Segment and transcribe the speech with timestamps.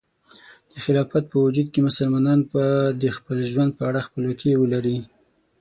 [0.71, 2.65] د خلافت په وجود کې، مسلمانان به
[3.01, 4.97] د خپل ژوند په اړه خپلواکي ولري.